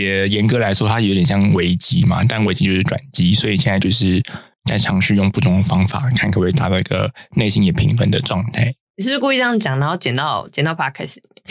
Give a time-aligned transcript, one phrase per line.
[0.00, 4.22] 也严格来说，它有点像危机嘛，但危机就是转机，所以现在就是
[4.64, 8.74] 在尝试用不同的方法，看可不可以达到一个内心也平衡的状态。
[8.96, 11.44] 你是不是故意这样讲，然后剪到剪到 podcast 里面？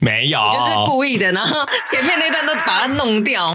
[0.00, 1.58] 没有，就是故意的，然后
[1.90, 3.54] 前面那段都把它弄掉。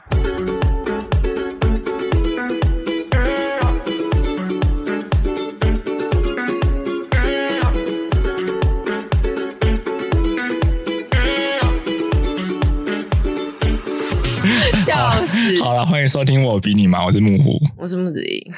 [14.85, 15.59] 笑死！
[15.63, 18.51] 好了，欢迎收听我比你忙，我是木虎，我是木子怡。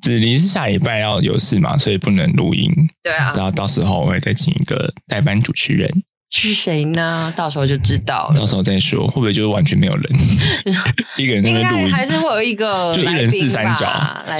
[0.00, 2.70] 子怡是下礼拜要有事嘛，所以不能录音。
[3.02, 5.90] 对啊，然后到时候我会再请一个代班主持人，
[6.30, 7.34] 是谁呢？
[7.36, 8.38] 到时候就知道了。
[8.38, 10.16] 到时候再说，会不会就是完全没有人，
[11.18, 13.90] 一个人在那录音，还是会有一个就一人四三角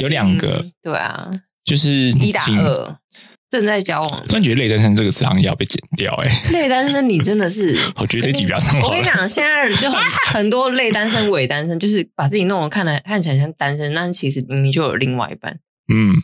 [0.01, 1.29] 有两个对啊，
[1.65, 2.97] 就是一打二，
[3.53, 4.27] 正在交往。
[4.27, 8.81] 突然觉得“类单身”这个词好像要被剪掉、欸，哎，类单身，你 真的是，我觉得这集不要上。
[8.81, 10.01] 我跟你讲，现在就很
[10.33, 15.61] 很多类单身、伪单身， 就是把自己弄得看来看起来像单身，但其实明明就有另外一半，
[15.93, 16.15] 嗯，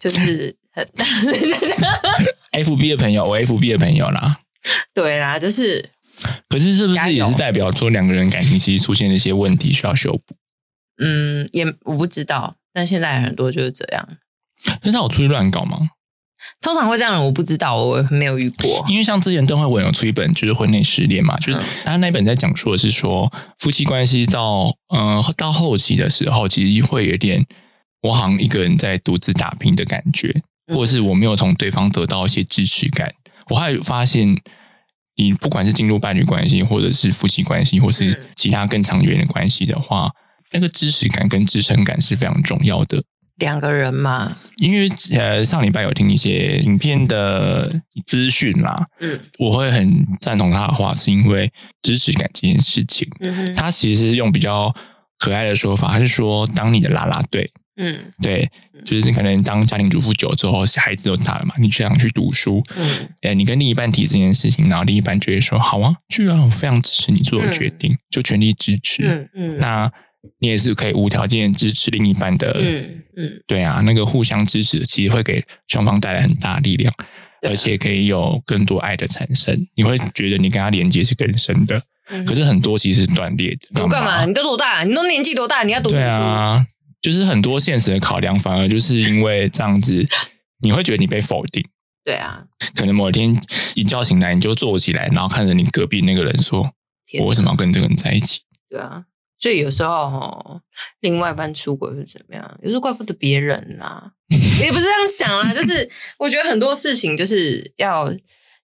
[0.00, 0.88] 就是很
[2.64, 4.40] FB 的朋友，我 FB 的朋友啦。
[4.94, 5.90] 对啦，就是
[6.48, 10.34] 可是是不是也是代表说两个人感情其实出现了一些问题需要修补？
[11.02, 14.08] 嗯，也我不知道，但现在很多就是这样。
[14.64, 15.78] 但是他有出去乱搞吗？
[16.60, 18.84] 通常会这样，我不知道，我没有遇过。
[18.88, 27.44] 因为像之前邓慧文有出一本就是婚内失恋嘛，就是嗯他那本在讲述的是说夫妻关系到呃到后期的时候，其实会有点
[28.02, 30.28] 我好像一个人在独自打拼的感觉，
[30.66, 33.12] 嗯或者是我没有从对方得到一些支持感。
[33.50, 34.36] 我还有发现，
[35.16, 40.10] 你不管是进入伴侣关系，或者是夫妻关系，或是嗯其他更长远的关系的话，
[40.52, 43.02] 那个支持感跟支撑感是非常重要的。
[43.36, 49.18] 两个人嘛，因为呃上礼拜有听一些影片的资讯啦，嗯。
[49.38, 54.72] 我会很赞同他的话，是因为支持感这件事情，嗯哼，他其实是用比较
[55.18, 57.98] 可爱的说法，他是说当你的啦啦队，嗯。
[58.22, 58.48] 对，
[58.84, 63.08] 就是可能当家庭主妇久了之后，孩子都大了嘛，你就想去读书，嗯。
[63.22, 69.02] 呃，你跟另一半提这件事情，然后另一半就会说好啊，去啊，我非常支持你做的决定，就全力支持。
[69.02, 69.58] 嗯嗯。
[69.58, 69.90] 那
[70.38, 76.92] 你也是可以无条件支持另一半的，嗯嗯，对啊，那个互相支持，其实会给双方带来很大的力量，
[77.42, 79.66] 而且可以有更多爱的产生。
[79.76, 81.80] 你会觉得你跟他连接是更深的，
[82.10, 83.80] 嗯可是很多其实是断裂的。
[83.80, 84.24] 读干嘛？
[84.24, 84.84] 你都多大？
[84.84, 85.62] 你都年纪多大？
[85.62, 86.08] 你要读什么对？
[86.08, 86.66] 啊，
[87.00, 90.06] 就是很多现实的考量，反而就是因为这样子，
[90.62, 91.64] 你会觉得你被否定。
[92.04, 93.34] 对啊，可能某一天
[93.74, 96.70] 一觉醒来，你就坐起来，然后看着你隔壁那个人说
[97.20, 99.04] ：“我为什么要跟这个人在一起对啊，
[99.44, 100.58] 所以有时候哦，
[101.00, 102.58] 另外一半出轨会怎么样？
[102.62, 105.86] 有时候怪不得别人啦、也不是这样想啦，就是
[106.18, 108.10] 我觉得很多事情就是要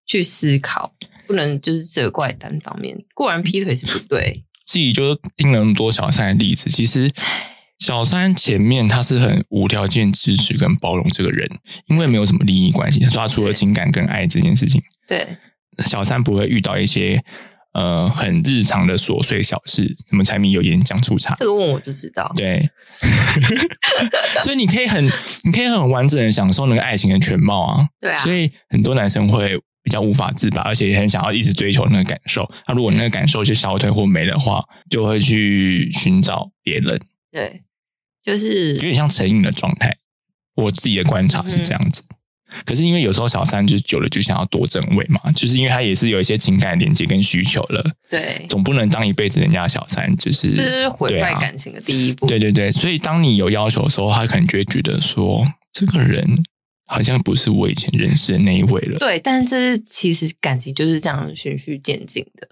[0.06, 0.90] 去思考，
[1.26, 2.96] 不能就是责怪单方面。
[3.12, 7.12] 固然劈腿是不对，？”自己就盯了那么多小三的例子，其实
[7.78, 11.46] 小三前面他是很无条件支持跟包容这个人，
[11.88, 15.36] 因为没有什么利益关系，他说他除了情感跟爱这件事情，对，
[15.80, 17.22] 小三不会遇到一些
[17.72, 22.32] 呃很日常的琐碎小事，什么柴米油盐酱醋茶，这个问我就知道。
[22.36, 22.68] 对，
[24.42, 25.04] 所以你可以很，
[25.44, 27.86] 你可以很完整的享受那个爱情的全貌啊。
[28.00, 32.50] 对啊所以很多男生会比较无法自拔，而且也很想要一直追求那个感受。
[32.66, 37.00] 那如果那个感受就消退或没的话，就会去寻找别人，
[37.30, 37.62] 对，
[38.22, 39.96] 就是有点像成瘾的状态。
[40.56, 42.02] 我自己的观察是这样子。
[42.64, 52.26] 可是因为有时候小三就是久了就想要多正位嘛，就是因为他也是有一些情感连接跟需求了，对，总不能当一辈子人家的小三，就是这是毁坏感情的第一步。
[52.26, 56.42] 对对对，所以当你有要求的时候，他可能就会觉得说，这个人
[56.86, 58.98] 好像不是我以前认识的那一位了。
[58.98, 62.48] 对，但是这是其实感情就是这样循序渐进的。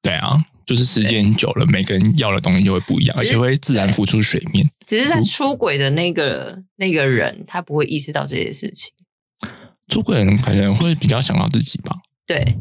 [0.00, 4.68] 对啊，就是时间久了，每个人要的东西就会不一样，而且会自然浮出水面。
[4.86, 8.92] 只是在出轨的那个那个人，他不会意识到这些事情。
[9.88, 12.58] 出轨人可能会比较想到自己吧，对，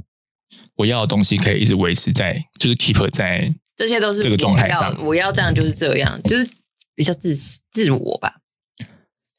[0.78, 6.50] 我要的东西可以一直维持在，就是 keep 在这些都是这个状态上我要我要这样就是这样，就是
[6.96, 7.36] 比较自
[7.72, 8.36] 自我吧。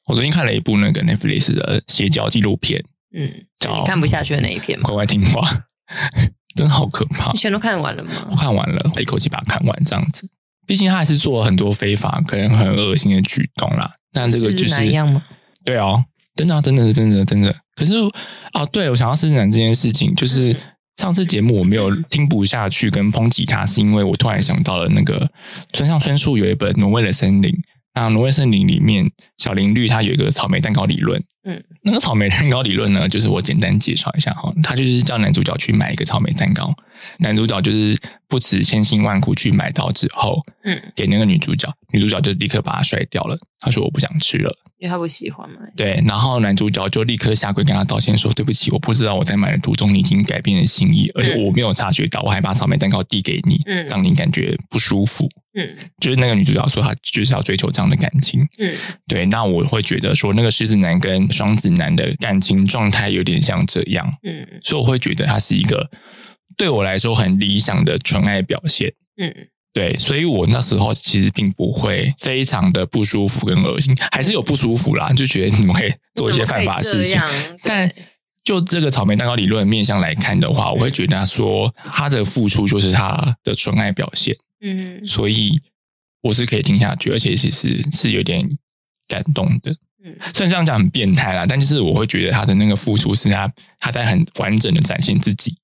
[0.07, 2.83] 我昨天看了一部那个 Netflix 的邪教纪录片，
[3.15, 5.67] 嗯，就好你看不下去的那一篇嘛，乖乖听话，
[6.55, 7.39] 真的好可怕你。
[7.39, 8.37] 全都看完了吗我？
[8.37, 10.29] 看完了，一口气把它看完，这样子。
[10.67, 13.97] 毕竟他还是做了很多非法、可能很恶心的举动啦。
[14.13, 15.25] 但这个就是哪一样吗？
[15.65, 17.55] 对哦，真的、啊，真的是真的真的。
[17.79, 17.95] 可是
[18.53, 20.57] 啊，对我想要伸展这件事情，就是
[20.97, 25.31] 上次节目我没有听不下去跟抨击他，是因为我突然想到了那个
[25.73, 27.51] 村上春树有一本《挪威的森林》，
[27.95, 29.09] 那《挪威森林》里面
[29.39, 31.23] 小林绿它有一个草莓蛋糕理论。
[31.45, 36.75] 嗯，那个草莓蛋糕理论呢，就是我简单介绍一下哈，他就是叫男主角去买一个草莓蛋糕，
[37.19, 37.99] 男主角就是
[38.29, 43.37] 不辞千辛万苦去买到之后，嗯，给那个女主角，女主角就立刻把它甩掉了。
[43.61, 45.57] 她说我不想吃了，因为她不喜欢嘛。
[45.77, 55.29] 对，然后男主角就立刻下跪跟她道歉说对不起，我不知道我在买的途中你已经改变了心意，而且我没有察觉到，我还把草莓蛋糕递给你，嗯让你感觉不舒服。
[55.55, 58.77] 嗯就是那个女主角说她就是要追求这样的感情，嗯
[59.09, 65.91] 对，那我会觉得说那个狮子男跟双子男的感情状态有点像这样，嗯所以我会觉得他是一个
[66.59, 68.93] 对我来说很理想的纯爱表现。
[69.17, 69.49] 嗯。
[69.71, 77.21] 对，所以我那时候其实并不会非常的不舒服跟恶心，还是有不舒服啦，就觉得你们可以做一些犯法的事情。
[77.63, 77.89] 但
[78.43, 85.05] 就这个草莓蛋糕理论的面向来看的话，我会觉得说他的付出就是他的纯爱表现，嗯。
[85.07, 85.61] 所以
[86.23, 88.49] 我是可以听下去，而且其实是有点
[89.07, 89.71] 感动的。
[90.03, 90.17] 嗯。
[90.35, 95.57] 虽然这样讲很变态啦，但就是我会觉得他的那个付出是他他在很完整的展现自己，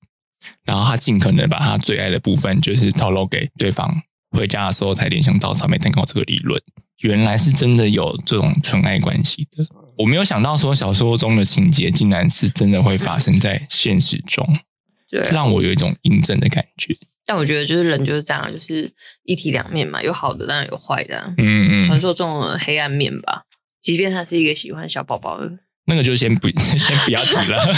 [0.63, 4.03] 然后他尽可能把他最爱的部分就是透露给对方。
[4.31, 6.61] 回家的时候才联想到草莓蛋糕这个理论，
[7.03, 9.63] 原来是真的有这种纯爱关系的。
[9.97, 14.45] 我没有想到说小说中的情节竟然是真的会发生在现实中，
[15.09, 15.29] 对啊。
[15.31, 16.93] 让我有一种印证的感觉。
[17.25, 18.91] 但我觉得就是人就是这样，就是
[19.23, 21.33] 一体两面嘛，有好的当然有坏的啊。
[21.37, 23.43] 嗯嗯，传说中的黑暗面吧。
[23.79, 25.49] 即便他是一个喜欢小宝宝的，
[25.85, 27.75] 那个就先不 先不要提了。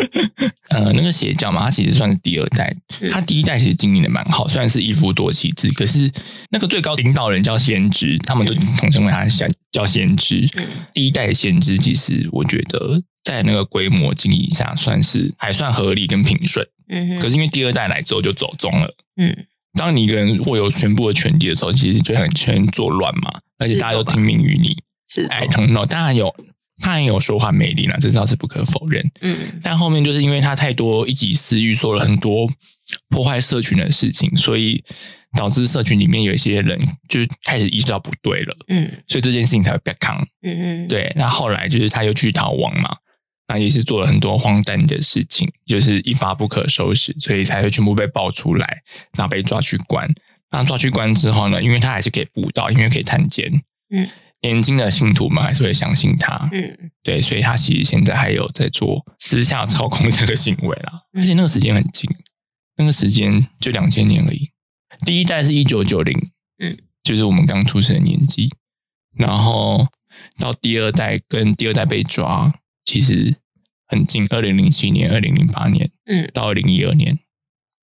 [0.70, 6.10] 呃，那个邪教嘛，它其实算是第二代，嗯它第一代其实经营的蛮好，虽然是一夫多妻制，可是
[6.50, 10.48] 那个最高领导人叫先知，他们就统称为他先叫先知。
[10.56, 16.66] 嗯第一代的先知，其实我觉得在那个规模经营下，算是还算合理跟平顺。
[16.88, 18.94] 嗯可是因为第二代来之后就走中了。
[19.20, 19.36] 嗯
[19.74, 24.76] 当你一个人握有全部的权利的时候，其实就很全作乱嘛，而且大家都听命于你。
[25.08, 26.34] 是哎，no，当然有，
[26.80, 29.10] 他很有说话魅力啦，这倒是不可否认。
[29.20, 32.50] 嗯但后面就是因为他太多一己私欲，做了很多
[33.08, 34.82] 破坏社群的事情，所以
[35.36, 36.78] 导致社群里面有一些人
[37.08, 40.20] 就是开始意识到不对了，嗯所以这件事情才会被扛。
[40.42, 42.96] 嗯嗯，对，那后来就是他又去逃亡嘛，
[43.46, 48.82] 那也是做了很多荒诞的事情，就是一发不可收拾，所以才会全部被爆出来，
[49.16, 50.08] 然后被抓去关。
[50.50, 53.48] 那抓去关之后呢，因为他还是可以捕到，因为可以探监，
[53.90, 54.08] 嗯，
[54.42, 56.90] 年轻的信徒们还是会相信他，嗯。
[57.02, 61.22] 对，所以他其实现在还有在做私下操控这个行为啦，嗯。
[61.22, 62.08] 而且那个时间很近，
[62.76, 64.50] 那个时间就两千年而已。
[65.04, 68.50] 第一代是一九九零，嗯，就是我们刚出生的年纪，
[69.16, 69.88] 然后
[70.38, 72.52] 到第二代跟第二代被抓，
[72.84, 73.36] 其实
[73.86, 76.28] 很近，二零零七年、二零零八年嗯。
[76.34, 77.18] 到二零一二年，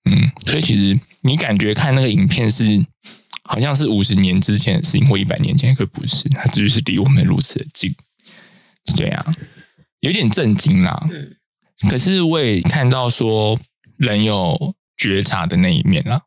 [0.10, 2.86] 嗯，所以其实你感觉看那个影片是
[3.48, 7.96] 好像是五十年之前的事情，或一百年前，可不是，它只是离我们如此的近。
[8.96, 9.34] 对啊，
[10.02, 11.08] 有点震惊啦。
[11.12, 11.34] 嗯
[11.88, 13.56] 可是我也看到说
[13.98, 16.24] 人有觉察的那一面啦。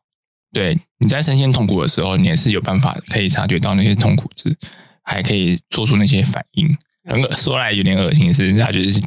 [0.53, 4.57] 对，你在深陷痛苦的时候，你也是有办法可以察觉到那些痛苦之，
[5.03, 6.73] 还可以做出那些反应。
[7.03, 9.01] 很恶说来有点恶心的是，他就是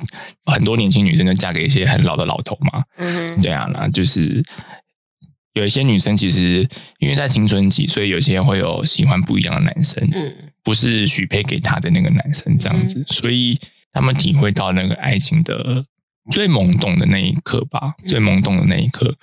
[0.45, 2.85] 很多年轻女生就嫁给一些很老的老头嘛。
[2.99, 4.45] 嗯哼对啊，那就是
[5.55, 6.69] 有一些女生其实
[6.99, 10.09] 因为在青春期，所以有些会有喜欢不一样的男生。
[10.13, 10.35] 嗯
[10.65, 13.61] 不是许配给她的那个男生这样子，所以
[13.93, 15.85] 他们体会到那个爱情的
[16.31, 19.15] 最懵懂的那一刻吧，最懵懂的那一刻。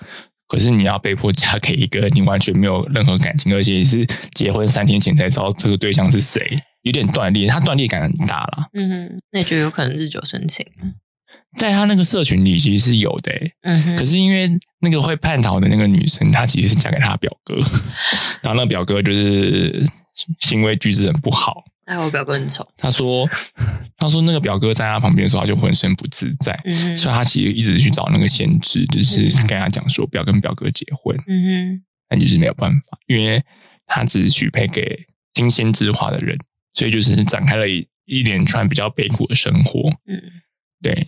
[0.46, 8.68] 可是你要被迫嫁给一个你完全没有任何感情，而且是结婚三天前才知道这个对象是谁，有点断裂，他断裂感很大啦。
[8.74, 10.64] 嗯哼，那你觉得有可能日久生情？
[11.58, 14.48] 在他那个社群里其实是有的、欸，嗯哼，可是因为
[14.80, 17.56] 那个会叛逃的那个女生，她其实是嫁给她表哥，
[18.42, 19.84] 然后那个表哥就是
[20.40, 22.66] 行为举止很不好，哎，我表哥很丑。
[22.76, 23.28] 他说
[23.98, 33.42] ：“他说那个表哥在他旁边的时候，他就浑身不自在，嗯，所以他其实一直去找那个先知，就是跟他讲说不要跟表哥结婚，嗯哼，但就是没有办法，因为
[33.86, 36.38] 他只是许配给听先知话的人，
[36.72, 39.80] 所以就是展开了一一连串比较悲苦的生活。
[40.06, 40.20] 嗯。
[40.82, 41.06] 对，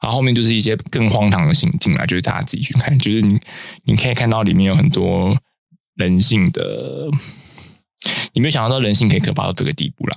[0.00, 3.40] 然后后面就是一些更荒唐的行径啦，就是大家自己去看，就是你
[3.84, 5.36] 你可以看到里面有很多
[5.94, 7.08] 人性的，
[8.32, 10.16] 你没有想到人性可以可怕到这个地步啦。”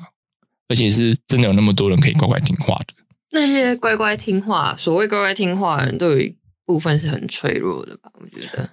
[0.71, 2.93] 而且是真的有那么多人可以乖乖听话的，
[3.31, 8.11] 那些乖乖听话，所谓乖乖听话的人，都有一部分是很脆弱的吧？
[8.21, 8.69] 我觉得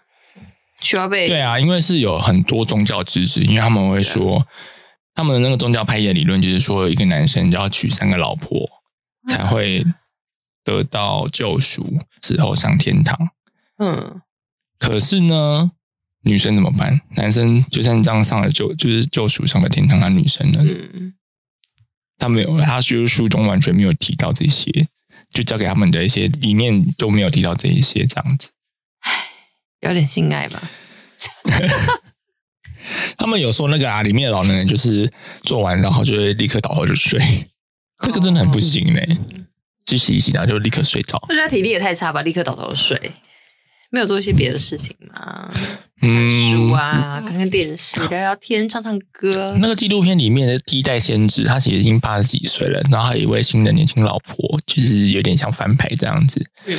[0.82, 4.46] 需要被对啊，因为是有很多宗教支持，因为他们会说，
[5.14, 8.68] 他们的那个宗教派系的理论就是说，一个男生就要娶三个老婆
[9.26, 9.82] 才会
[10.66, 13.16] 得到救赎，之后上天堂。
[13.78, 14.20] 嗯
[14.78, 15.70] 可是呢，
[16.24, 17.00] 女生怎么办？
[17.14, 20.60] 男生就算这样上了救，就是救赎上了天堂，那女生呢？
[20.62, 21.14] 嗯
[22.18, 24.88] 他没有，他就是书中完全没有提到这些，
[25.30, 28.50] 就交给他们的一些理念都没有提到这一些这样子。
[29.00, 29.12] 唉
[29.80, 30.70] 有点性爱吧。
[33.18, 37.20] 他们有说那个啊，里面的老男人就是做完然后就会立刻倒头就睡，
[38.02, 39.18] 这个真的很不行嘞、
[39.86, 41.16] 去洗一洗然后就立刻睡着。
[41.28, 43.00] 我觉得他体力也太差吧，立刻倒头睡，
[43.90, 45.50] 没有做一些别的事情吗？
[46.02, 49.56] 嗯，书啊，看看电视，聊聊天，唱唱歌。
[49.58, 56.76] 那个纪录片里面的第一代先知，他其实已经八十几岁了，然后还有一位新的年轻老婆，就是有点像翻牌这样子，嗯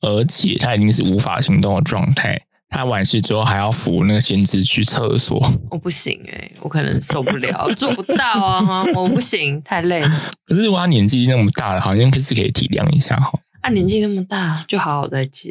[0.00, 2.40] 而且他已经是无法行动的状态。
[2.68, 10.32] 他完事之后还要扶那个先知去厕所， 我不行哎、我可能受不了，做不到啊，哈我不行，太累了。
[10.46, 13.30] 可是如果他年纪那么大了，好像是可以体谅一下哈。
[13.62, 15.50] 啊，年纪那么大，就好好在家，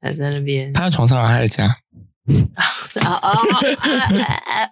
[0.00, 1.64] 还在那边他在床上，他在家，
[2.54, 3.40] 啊啊啊！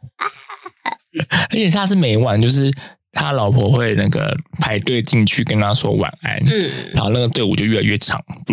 [1.50, 2.68] 而且他是每晚就是
[3.12, 8.20] 他老婆会那个排队进去跟他说晚安，嗯，然后那个队伍就越来越长，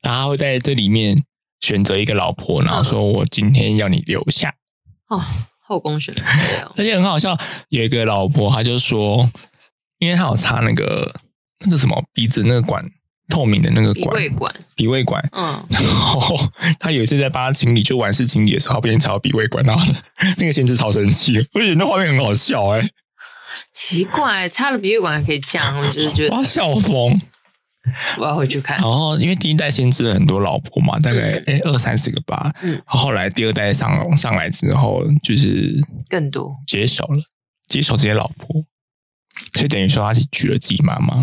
[0.00, 1.22] 然后他会在这里面
[1.64, 4.54] 选择一个老婆，然后说我今天要你留下，
[5.08, 5.24] 哦，
[5.66, 6.22] 后宫选妃
[6.60, 7.38] 哦， 而且很好笑，
[7.70, 9.30] 有一个老婆，她就说，
[9.98, 11.10] 因为她有插那个
[11.64, 12.84] 那个什么鼻子那个管
[13.30, 16.36] 透明的那个鼻管胃管，鼻胃管，嗯，然后
[16.78, 19.82] 她有一次在帮她清理，就完事清理的时候，不小心插到鼻胃管，然后
[20.36, 22.86] 那个先知超生气，我觉得那画面很好笑哎、
[23.72, 27.18] 奇怪，插了鼻胃管还可以这样，我就是觉得哇笑疯。
[28.18, 28.78] 我要回去看。
[28.78, 28.90] 然。
[28.90, 32.80] 后因为第一代先知了很多老婆嘛，大概哎二三十个吧，嗯。
[32.84, 35.74] 后来第二代上上来之后，就是
[36.08, 36.56] 更多。
[36.66, 37.22] 接手了，
[37.68, 38.64] 接手这些老婆，
[39.54, 41.22] 所以等于说他是娶了自己妈妈。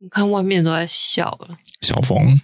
[0.00, 2.40] 你看外面都在笑了，小冯。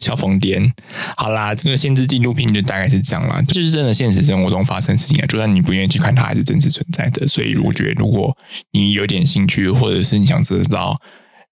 [0.00, 0.72] 小疯癫，
[1.16, 7.24] 好啦，这个先知纪录片就大概是这样啦，就是真的现实生活中发生的事情啊，就算你不愿意去看，它还是真实存在的。
[7.28, 8.36] 所以我觉得，如果
[8.72, 11.00] 你有点兴趣，或者是你想知道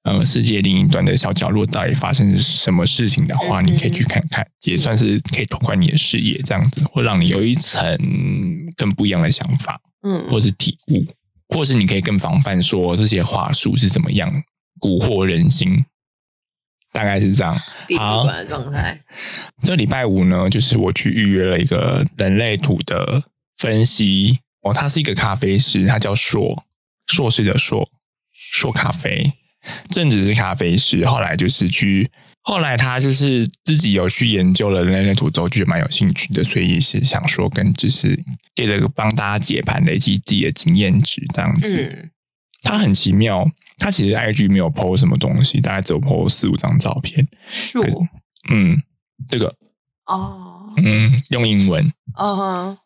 [0.08, 7.96] 呃世界另一端的小角落到底发生什么事情的话，嗯你可以去看看，也算是可以拓宽你的视野，这样子会让你有一层
[8.76, 11.04] 更不一样的想法，嗯，或是体悟，
[11.48, 14.30] 或是你可以更防范说这些话术是怎么样
[14.80, 15.84] 蛊惑人心，
[16.92, 17.60] 大概是这样。
[17.98, 19.00] 好状态，
[19.62, 23.24] 这礼拜五呢，就是我去预约了一个人类图的
[23.56, 24.38] 分析。
[24.62, 26.64] 哦，他是一个咖啡师，他叫硕，
[27.06, 27.88] 硕士的硕，
[28.32, 29.32] 硕咖啡，
[29.90, 32.10] 正职是咖啡师，后来就是去，
[32.42, 38.22] 后来他就是自己有去研究了人类图之后，觉得蛮有兴趣的，所以也是想说跟就是
[38.54, 41.76] 借着帮大家解盘，累积自己的经验值这样子。
[41.76, 42.10] 嗯，
[42.62, 43.48] 他很奇妙，
[43.78, 47.26] 他其实 IG 没有 PO 什么东西，大概只有 PO 四五张照片。
[47.48, 47.80] 树
[48.50, 48.82] 嗯，
[49.28, 49.54] 这个
[50.06, 51.92] 哦嗯，用英文。
[52.14, 52.78] 哦，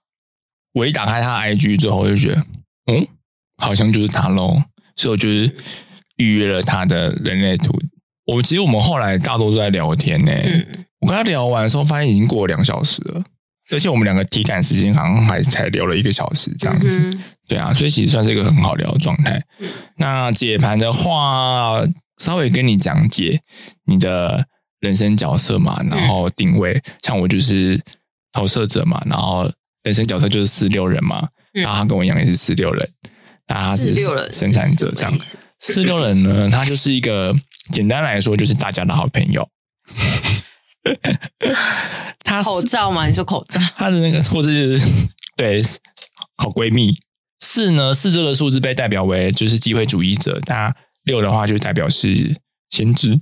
[0.72, 2.44] 我一打开他的 IG 之后，我就觉得，
[2.86, 3.06] 嗯，
[3.58, 4.62] 好像就是他喽，
[4.96, 5.56] 所以我就是
[6.16, 7.78] 预约了他的人类图。
[8.26, 13.24] 我其实我们后来大多都在聊天呢、嗯，我跟他聊完的时候，发现已经过了两小时了，
[13.72, 16.98] 而且我们两个体感时间好像还才聊了一个小时这样子。
[17.00, 19.42] 嗯对啊，所以其实算是一个很好聊的状态。
[19.58, 19.68] 嗯。
[19.96, 21.82] 那解盘的话，
[22.16, 23.42] 稍微跟你讲解
[23.84, 24.46] 你的
[24.80, 27.78] 人生角色嘛，然后定位，像我就是
[28.32, 29.50] 投射者嘛，然后
[29.82, 31.62] 人生角色就是四六人嘛，嗯。
[31.62, 32.88] 然后他跟我一样也是四六人，
[33.48, 33.92] 那他是
[34.30, 35.12] 生产者这样。
[35.62, 37.34] 四六人呢，他就是一个
[37.70, 39.48] 简单来说就是大家的好朋友。
[42.24, 44.78] 他是口罩嘛，你说口罩，她的那个，或者是
[45.36, 45.62] 对
[46.36, 46.94] 好闺蜜。
[47.40, 52.36] 四呢，四这个数字被代表为就是机会主义者，那六的话就代表是
[52.70, 53.20] 先知。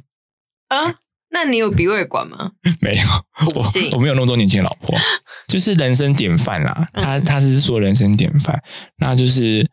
[0.68, 0.96] 啊？
[1.32, 2.52] 那你有鼻胃管吗？
[2.80, 3.02] 没有，
[3.54, 4.98] 我我没有那么多年轻的老婆，
[5.46, 6.88] 就是人生典范啦。
[6.94, 8.62] 嗯他他是说人生典范，
[8.98, 9.68] 那就是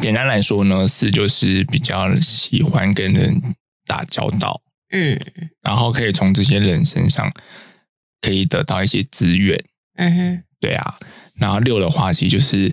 [0.00, 3.42] 简单来说呢，四就是比较喜欢跟人
[3.86, 4.60] 打交道，
[4.92, 5.18] 嗯。
[5.62, 7.32] 然后可以从这些人身上
[8.20, 9.58] 可以得到一些资源。
[9.96, 10.94] 嗯哼，对啊，
[11.34, 12.70] 然后六的话，其实就是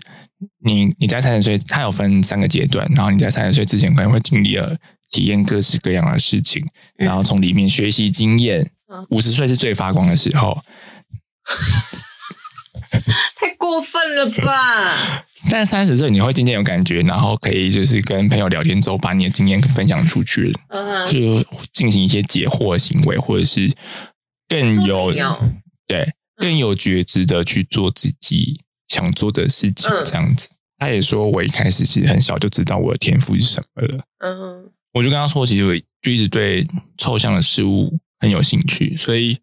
[0.64, 4.76] 你你在三十岁，它有分三个阶段，然后你在三十岁之前可能会经历了
[5.10, 6.64] 体验各式各样的事情，
[6.98, 7.06] 嗯。
[7.06, 9.04] 然后从里面学习经验嗯。
[9.10, 10.62] 五十岁是最发光的时候，
[13.36, 15.26] 太过分了吧？
[15.50, 23.72] 但三十岁你会渐渐有感觉，然后可以就是跟朋友聊天之后，把你的经验分享出去，嗯哼，就进行一些解惑行为，或者是
[24.48, 25.12] 更有
[25.86, 30.48] 对更有觉知的去做自己想做的事情，嗯这样子。
[30.78, 34.04] 他也说，我一开始其实很小就知道我的天赋是什么了。
[34.18, 36.66] 嗯哼，我就跟他说，其实我就一直对
[36.98, 39.38] 抽象的事物很有兴趣，所以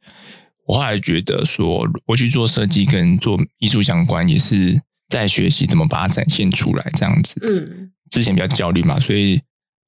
[0.66, 7.40] 我后来觉得说，我去做设计跟做艺术相关，也是在学习怎么把它展现出来，这样子。
[7.48, 7.92] 嗯。
[8.10, 9.42] 之前比较焦虑嘛，所以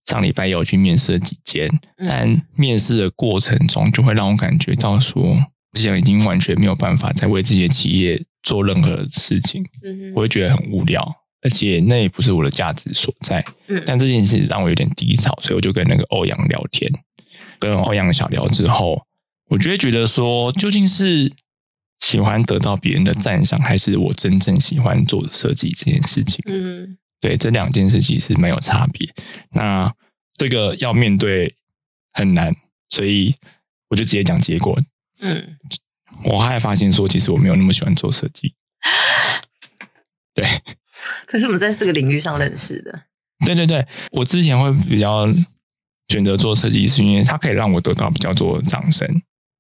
[0.06, 2.08] 上礼拜也有去面试了几间，嗯。
[2.08, 5.38] 但面试的过程中就会让我感觉到说，
[5.74, 11.06] 之前已经完全没有办法再为这些企业做任何事情，嗯我会觉得很无聊，
[11.42, 13.46] 而且那也不是我的价值所在。
[13.68, 13.82] 嗯。
[13.86, 16.92] 但这件事让我有点低潮，所以我就跟那个欧阳聊天，
[17.60, 19.02] 跟欧阳小聊之后，
[19.50, 21.32] 我就会觉得说，究竟是
[22.00, 26.44] 喜欢得到别人的赞赏，还是我真正喜欢做的设计这件事情？
[26.48, 29.10] 嗯对，这两件事其实蛮有差别。
[29.52, 29.92] 那
[30.34, 31.56] 这个要面对
[32.14, 32.56] 很难，
[32.90, 33.36] 所以
[33.90, 34.80] 我就直接讲结果。
[35.22, 35.58] 嗯，
[36.26, 38.54] 我还发现说，其实我没有那么喜欢做设计。
[40.36, 40.46] 对，
[41.26, 43.04] 可是我们在这个领域上认识的，
[43.46, 45.26] 对对对，我之前会比较
[46.10, 49.08] 选择做设计，是因为它可以让我得到比较多的掌声。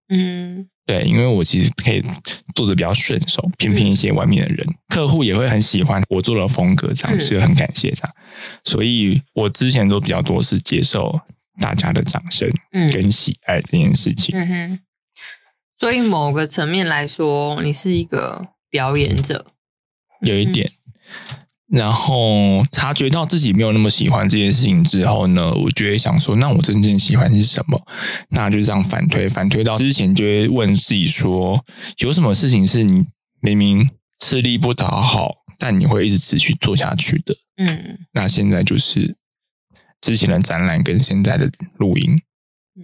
[0.09, 2.03] 嗯对，因为我其实可以
[2.53, 8.15] 做的比较顺手，偏偏一些外面的人，客户也会很喜欢我做的风格，这样嗯是很感谢这样。
[8.63, 11.19] 所以我之前都比较多是接受
[11.59, 14.37] 大家的掌声嗯跟喜爱这件事情。
[14.37, 14.79] 嗯哼。
[15.79, 19.47] 所以某个层面来说，你是一个表演者，
[20.21, 20.71] 有一点。
[21.67, 27.87] 然后察觉到自己没有那么喜欢这件事情之后呢，我就会想说，那我真正喜欢是什么？
[28.29, 31.65] 那就这样反推，反推到之前就会问自己说，
[31.97, 33.05] 有什么事情是你
[33.41, 37.35] 明明吃力不讨好，但你会一直持续做下去的？
[37.57, 39.17] 嗯那现在就是
[40.01, 42.21] 之前的展览跟现在的录音，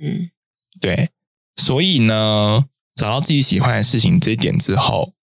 [0.02, 0.32] 嗯
[0.80, 1.12] 对，
[1.56, 5.14] 所以呢，找到自己喜欢的事情这一点之后，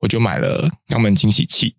[0.00, 1.74] 我就买了肛门清洗器。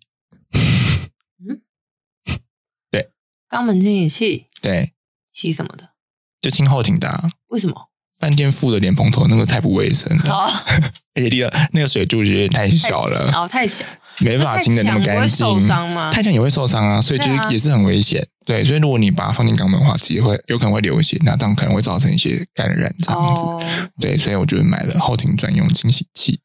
[3.54, 4.92] 肛门清洗器对，
[5.32, 5.90] 洗什么的？
[6.40, 7.74] 就清后庭的、啊，为什么？
[8.18, 10.50] 饭店附的莲蓬头那个太不卫生了，哦，
[11.14, 13.84] 而且第二那个水柱有点太小了，哦，太小，
[14.18, 18.26] 没法清的那么干净，太强不会受伤吗太强也会受伤啊，所以就是也是很危险。
[18.46, 23.42] 对，所以如果你把它放进肛门的话，其实会有可能会流血，那当然可能会造成一些感染这样子。
[23.42, 23.62] 哦，
[24.00, 26.40] 对，所以我就买了后庭专用清洗器。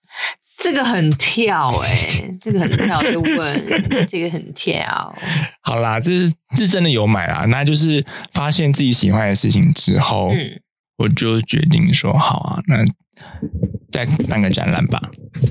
[0.62, 3.66] 这个很跳哎、 这个很跳，就问
[4.12, 5.16] 这个很跳，
[5.62, 10.62] 好啦，这是这是真的有买啦，那就是发现自己喜欢的事情之后，嗯，
[10.98, 12.86] 我就决定说好啊，那
[13.92, 15.02] 再办个展览吧。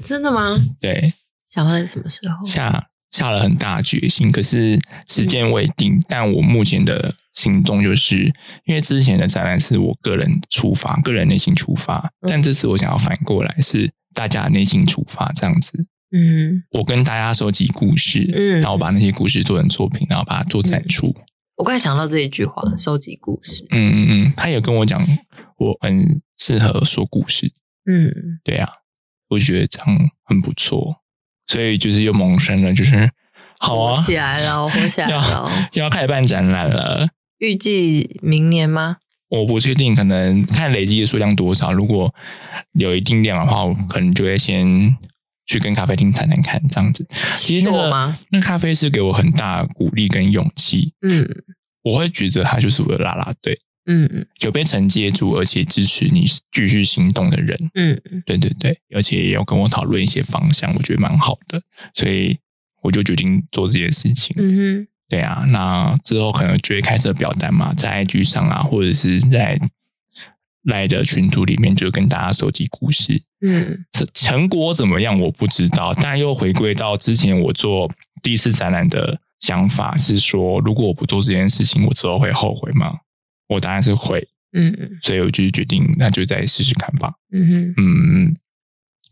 [0.02, 0.56] 真的吗？
[0.80, 1.12] 对，
[1.48, 2.44] 想要在什么时候？
[2.44, 4.78] 下下了很大决心，可是
[5.08, 5.98] 时间未定。
[6.08, 8.32] 但我目前的行动就是，
[8.66, 15.86] 因为之前的展览是我个人出发，个人内心出发，但这次我想要反过来是大家内心出发，这样子。
[16.10, 21.14] 嗯，我跟大家收集故事，嗯然后把那些故事做成作品，然后把它做展出。
[21.56, 23.64] 我刚才想到这一句话，收集故事。
[23.70, 25.06] 嗯嗯嗯，他也跟我讲，
[25.58, 27.52] 我很适合说故事。
[27.86, 28.68] 嗯，对啊，
[29.28, 30.96] 我觉得这样很不错，
[31.46, 33.08] 所以就是又萌生了，就是
[33.60, 35.52] 好啊，起来了，我火起来了。
[35.74, 37.08] 又要开始办展览了。
[37.38, 38.96] 预计明年吗？
[39.28, 41.72] 我不确定，可能看累积的数量多少。
[41.72, 42.14] 如果
[42.72, 44.96] 有一定量的话，我可能就会先
[45.46, 47.06] 去跟咖啡厅谈谈看，这样子。
[47.38, 48.18] 其实那个吗？
[48.30, 51.28] 那咖啡师给我很大的鼓励跟勇气，嗯
[51.82, 57.70] 我会觉得他就是我的啦啦队，嗯有被承接住，而且支持你继续行动的人。
[57.74, 61.62] 嗯对对对，而且也有跟我讨论一些方向，我觉得蛮好的，
[61.94, 62.38] 所以
[62.82, 64.34] 我就决定做这些事情。
[64.38, 69.58] 嗯对啊，那之后可能就会开设表单嘛，在 IG 上啊，或者是在
[70.64, 73.22] 赖的群组里面，就跟大家收集故事。
[73.40, 77.90] 嗯成成果怎么样我不知道，但又回归到之前我做
[78.22, 82.98] 第一次展览的想法是说，如果我不做这件事情，我之后会后悔吗？
[83.48, 87.12] 我答案是会，嗯嗯所以我就决定那就再试试看吧。
[87.32, 88.36] 嗯哼嗯，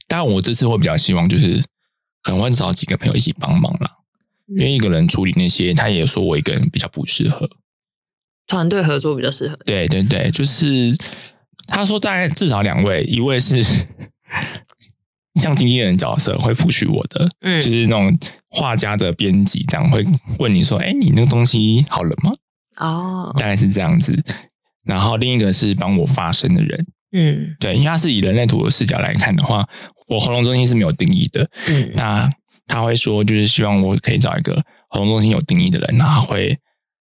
[0.08, 1.62] 当然我这次会比较希望就是
[2.22, 3.90] 可能会找几个朋友一起帮忙啦，
[4.48, 7.48] 因为一个人处理那些，他也说我一个人比较不适合。
[8.46, 9.56] 团队合作比较适合。
[9.64, 10.96] 对对对，就是
[11.66, 13.62] 他说大概至少两位，一位是
[15.34, 18.16] 像经纪人角色会 push 我的，嗯就是那种
[18.48, 20.06] 画家的编辑，这样会
[20.38, 22.32] 问你说：“哎，你那个东西好了吗
[22.76, 24.22] 哦？”大概是这样子。
[24.84, 29.68] 然后另一个是帮我发声的人，嗯对，因为他是以人类图的视角来看的话，
[30.06, 31.50] 我喉咙中心是没有定义的。
[31.66, 32.30] 嗯那
[32.66, 34.54] 他会说，就是希望我可以找一个
[34.88, 36.58] 活动中心有定义的人，那他会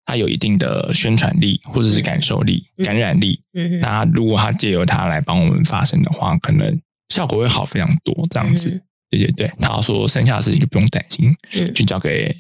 [0.06, 3.42] 他有一定的宣传力或者是感受力、嗯感染力。
[3.54, 8.14] 嗯那如果他借由他来帮我们发声的话，可能效果会好非常多。
[8.30, 9.52] 这样子，嗯对对对。
[9.60, 12.36] 他说剩下的事情就不用担心，嗯就交给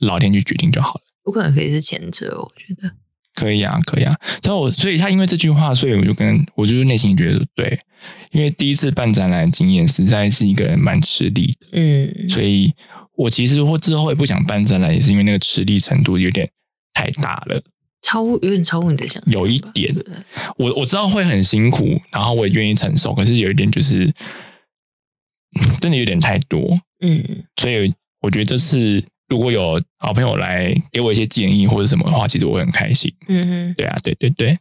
[0.00, 1.00] 老天去决定就好了。
[1.24, 2.94] 我可能可以是前者，我觉得。
[3.34, 4.14] 可以啊，可以啊。
[4.40, 7.78] 之后我，所以他因为这句话，所以我就跟我就是内心觉得对，
[8.30, 12.30] 因为第一次办展览的经验实在是一个人蛮吃力的，嗯。
[12.30, 12.72] 所以
[13.16, 16.48] 我其实或之后也不想办展览，也是因为那个吃力程度有点
[16.92, 17.62] 太大了。
[18.02, 19.94] 超乎有点超乎你的想象，有一点。
[20.58, 24.12] 我我知道会很辛苦，然后我也愿意承受，可是有一点就是
[25.80, 27.44] 真的有点太多，嗯。
[27.56, 33.12] 所以我觉得这次如果有好朋友来给我一些建议或者什么的话，其实我会很开心。
[33.28, 34.58] 嗯哼，对啊，对对对，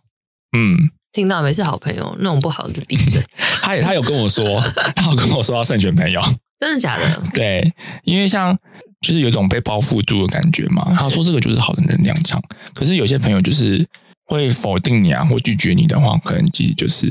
[0.58, 0.78] 嗯，
[1.12, 3.23] 听到没是好朋友，那种不好的就闭嘴。
[3.62, 4.62] 他也他有跟我说，
[4.95, 6.21] 他有跟我说要慎选朋友，
[6.60, 7.23] 真的假的？
[7.34, 7.73] 对，
[8.04, 8.58] 因为像
[9.02, 10.93] 就是有一种被包覆住的感觉嘛。
[10.97, 12.41] 他说这个就是好的能量场，
[12.73, 13.86] 可是有些朋友就是
[14.26, 17.08] 会否定你啊，或拒绝你的话，可能其实就是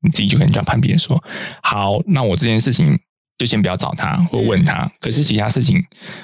[0.00, 1.22] 你自己就跟人家判别说，
[1.62, 2.98] 好，那我这件事情
[3.38, 4.90] 就先不要找他或问他。
[5.00, 5.82] 可是其他事情，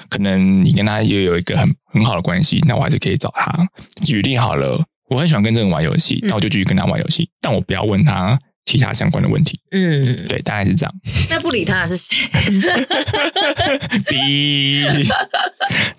[0.09, 3.67] 可能你跟他也有一个很很好的关系，那我还是可以找他。
[4.03, 9.59] 举例好了，我很喜欢跟这个人玩游戏，那我就继续跟他玩游戏，但我不要问他其他相关的问题。
[9.71, 10.93] 嗯，对，大概是这样。
[11.29, 12.15] 那不理他的是谁？
[14.07, 14.85] 滴，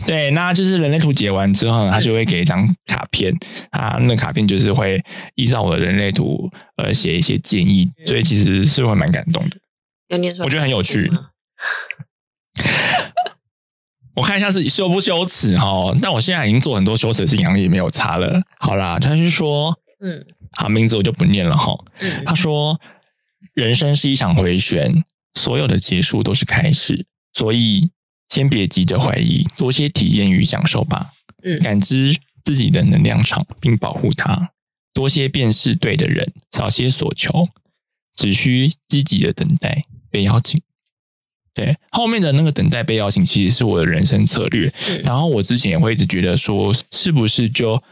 [0.06, 3.34] 对，那就是人类图解完之后呢，他就会给一张卡片，
[3.70, 5.02] 啊，那卡片就是会
[5.34, 9.56] 依照我的人类图呃写一些建议，所以其实是会蛮感动的。
[10.12, 11.10] 要念出来我觉得很有趣
[14.14, 18.42] 我看一下是羞不羞耻哈，但我现在已经做很多羞耻的事情，也没有差了。
[18.58, 21.72] 好啦，他就说，嗯好名字我就不念了哈。
[21.98, 22.78] 嗯他说
[23.54, 27.90] ：“人生是一场回旋，所有的结束都是开始，所以
[28.28, 31.12] 先别急着怀疑，多些体验与享受吧。
[31.42, 34.50] 嗯感知自己的能量场，并保护它。
[34.92, 37.48] 多些便是对的人，少些所求，
[38.14, 40.60] 只需积极的等待被邀请。”
[41.54, 44.72] 对，后面的那个等待被邀请，其实是我的人生策略。
[44.88, 47.82] 嗯然后我之前也会一直觉得说，是不是就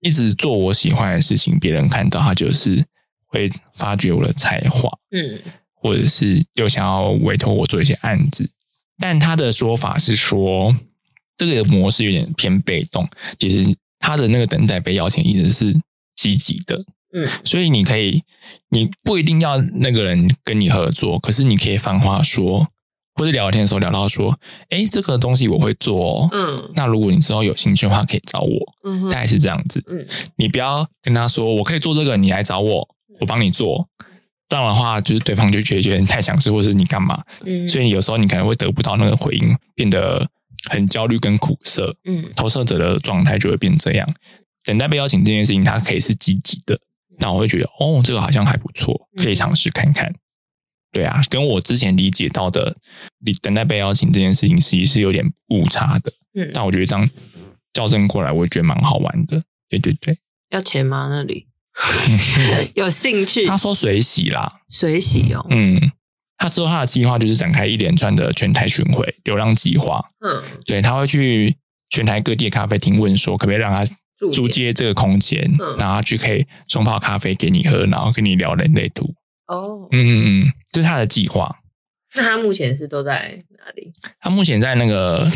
[0.00, 2.82] 一直做我喜欢的事情，别人看到他就是
[3.26, 5.38] 会发掘我的才华，嗯
[5.74, 8.48] 或者是就想要委托我做一些案子。
[8.98, 10.74] 但他的说法是说，
[11.36, 13.06] 这个模式有点偏被动，
[13.38, 15.78] 其实他的那个等待被邀请一直是
[16.14, 18.22] 积极的，嗯所以你可以，
[18.70, 22.66] 你不一定要那个人跟你合作，可是你可以放话说，
[23.14, 24.38] 或者聊天的时候聊到说，
[24.70, 26.28] 哎，这个东西我会做哦。
[26.32, 29.82] 嗯那如果你之后有兴趣的话，可以找我，嗯大概是这样子。
[29.88, 32.88] 嗯你不要跟他说我可以做这个，你来找我，
[33.20, 33.88] 我帮你做。
[34.48, 37.22] 这样的话，就是对方就觉得觉得你太强势，或者是你干嘛？
[37.46, 40.28] 嗯，所以有时候你可能会得不到那个回应，变得
[40.68, 41.96] 很焦虑跟苦涩。
[42.04, 44.14] 嗯投射者的状态就会变这样。
[44.64, 46.78] 等待被邀请这件事情，它可以是积极的，
[47.18, 50.14] 那我会觉得哦，这个好像还不错，可以尝试看看。
[50.90, 52.76] 对啊，跟我之前理解到的，
[53.24, 56.12] 你等待被邀请这件事情，其实是有点误差的。
[56.34, 57.08] 嗯，但我觉得这样
[57.72, 59.42] 校正过来，我也觉得蛮好玩的。
[59.68, 60.18] 对对对，
[60.50, 61.08] 要钱吗？
[61.10, 61.46] 那里
[62.74, 65.92] 有兴趣他说水洗啦，水洗哦，嗯，
[66.36, 70.10] 他之后他的计划就是展开一连串的全台巡回流浪计划。
[70.20, 71.56] 嗯，对，他会去
[71.88, 73.90] 全台各地的咖啡厅问说，可不可以让他
[74.32, 79.14] 租借这个空间，嗯然后他去可以冲泡咖啡给你喝，然后跟你聊人类图。
[79.46, 81.58] 哦，嗯嗯嗯，这是他的计划。
[82.14, 83.90] 那他目前是都在哪里？
[84.20, 85.26] 他目前在那个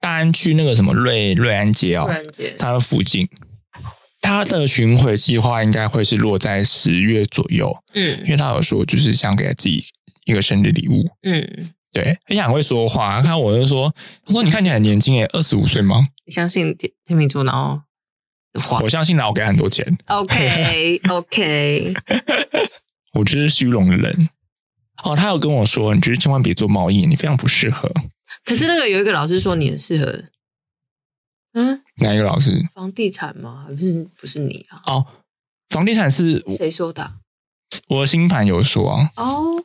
[0.00, 3.28] 大安区那个什么瑞瑞安街哦瑞安街，他的附近。
[4.20, 9.82] 他的巡回计划应该会是落在十月左右，嗯因嗯为他有说就是想给自己
[10.24, 11.08] 一个生日礼物。
[11.22, 13.22] 嗯，对，而且很会说话。
[13.22, 13.94] 看我就说，
[14.26, 16.08] 我说你看起来很年轻诶，二十五岁吗？
[16.26, 17.80] 你相信天天秤座，然后
[18.82, 19.84] 我相信啦，我给他很多钱。
[20.06, 21.94] ，OK OK，
[23.12, 24.28] 我就是虚荣的人。
[25.04, 27.92] 哦，他有跟我说，你就是千万别做贸易，你非常不适合。
[28.44, 30.24] 可是那个有一个老师说你很适合，
[31.54, 32.52] 嗯，哪一个老师？
[32.74, 33.64] 房地产吗？
[33.68, 34.80] 还是不是你啊？
[34.86, 35.06] 哦，
[35.68, 37.14] 房地产是谁说的啊？
[37.88, 39.62] 我的新盘有说啊，哦，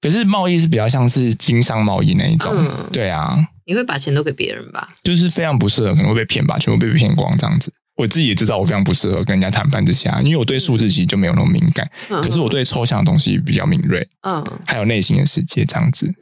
[0.00, 2.52] 可是贸易是比较像是经商贸易那一种。
[2.56, 4.88] 嗯对啊，你会把钱都给别人吧？
[5.04, 7.72] 就是非常不适合，可能会被骗吧，全部被骗光这样子。
[7.96, 14.06] 我自己也知道我非常不适合跟人家谈判这些啊，因为我对数字其实就没有那么敏感，嗯可是我对抽象的东西比较敏锐。
[14.22, 16.12] 嗯还有内心的世界这样子。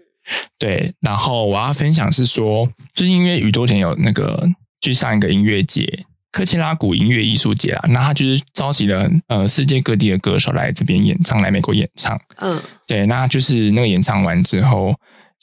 [0.59, 4.49] 对，然后我要分享是说，最近因为宇多田有那个
[4.81, 12.19] 去上一个音乐节，科切拉古音乐艺术节啊，那他就是召集了呃世界各地的歌手来这边演唱，来美国演唱。
[12.37, 14.95] 嗯对，那就是那个演唱完之后，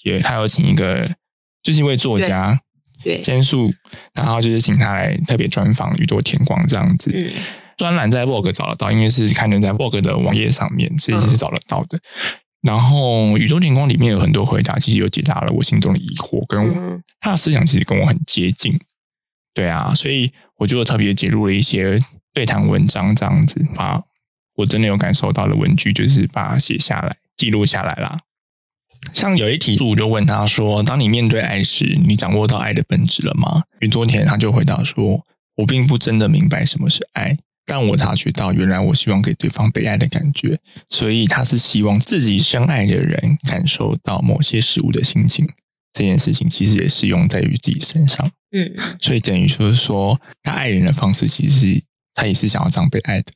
[0.04, 1.06] 也他有请一个
[1.62, 2.60] 就是一位作家
[3.04, 3.74] 对，兼素，
[4.14, 7.12] 然后就是请他来特别专访宇多田光这样子。
[7.14, 7.32] 嗯
[7.78, 12.00] 专栏在 Vogue 找得到，因为是刊登在 Vogue 的网页上面，所以嗯是找得到的。
[12.62, 18.80] 然后宇宙天光里面有很多回答，其实有解答了我心中的疑惑，跟我、嗯他的思想其实跟我很接近。
[19.56, 22.00] 对啊，所以我就特别截录了一些
[22.36, 24.00] 对谈文章，这样子把
[24.58, 28.20] 我真的有感受到的文句，就是把它写下来、记录下来啦。
[29.14, 35.26] 像有一题，我就问他说：“当你面对爱时，你掌握到爱的本质了吗？”宇多田他就回答说
[35.58, 40.60] ：“我并不真的明白什么是爱，但我察觉到，原来我希望给对方被爱的感觉，
[40.90, 45.48] 所以他是希望自己深爱的人感受到某些事物的心情。
[45.94, 51.84] 这件事情其实也适用在于自己身上，嗯所以等于就是说，他爱人的方式其实是
[52.14, 53.34] 他也是想要这样被爱的。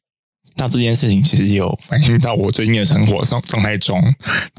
[0.57, 4.01] 那这件事情其实也有反映到我最近的生活状状态中，